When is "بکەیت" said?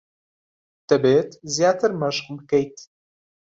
2.37-2.77